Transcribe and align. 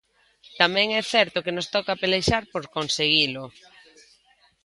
Tamén 0.59 0.87
é 0.99 1.01
certo 1.13 1.37
que 1.45 1.55
nos 1.57 1.67
toca 1.75 1.99
pelexar 2.03 2.43
por 2.53 2.63
conseguilo. 2.75 3.43